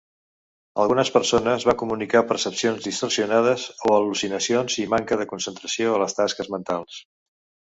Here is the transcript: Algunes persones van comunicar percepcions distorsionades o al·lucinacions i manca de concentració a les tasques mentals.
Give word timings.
Algunes 0.83 1.11
persones 1.17 1.65
van 1.69 1.77
comunicar 1.81 2.23
percepcions 2.31 2.87
distorsionades 2.87 3.67
o 3.75 3.93
al·lucinacions 3.99 4.79
i 4.85 4.89
manca 4.95 5.21
de 5.21 5.29
concentració 5.35 5.93
a 5.99 6.05
les 6.07 6.19
tasques 6.23 6.51
mentals. 6.57 6.99